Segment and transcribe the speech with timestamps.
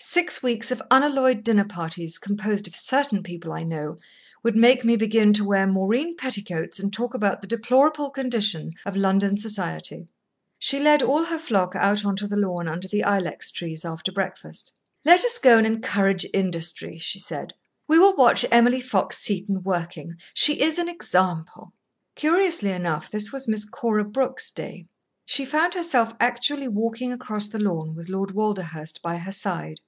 [0.00, 3.96] Six weeks of unalloyed dinner parties, composed of certain people I know,
[4.44, 8.94] would make me begin to wear moreen petticoats and talk about the deplorable condition of
[8.94, 10.06] London society."
[10.56, 14.12] She led all her flock out on to the lawn under the ilex trees after
[14.12, 14.72] breakfast.
[15.04, 17.52] "Let us go and encourage industry," she said.
[17.88, 20.14] "We will watch Emily Fox Seton working.
[20.32, 21.72] She is an example."
[22.14, 24.86] Curiously enough, this was Miss Cora Brooke's day.
[25.26, 29.80] She found herself actually walking across the lawn with Lord Walderhurst by her side.